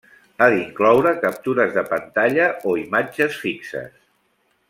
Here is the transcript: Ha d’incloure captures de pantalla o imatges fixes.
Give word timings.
Ha 0.39 0.45
d’incloure 0.53 1.11
captures 1.25 1.75
de 1.75 1.83
pantalla 1.91 2.49
o 2.71 2.75
imatges 2.85 3.39
fixes. 3.45 3.95